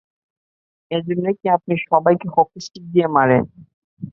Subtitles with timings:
[0.91, 3.43] এই জন্যই কি আপনি সবাইকে হকি স্টিক দিয়ে মারেন?